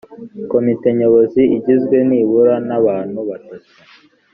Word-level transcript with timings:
komite 0.51 0.87
nyobozi 0.99 1.41
igizwe 1.57 1.97
nibura 2.09 2.55
n’abantu 2.67 3.19
batatu 3.29 3.77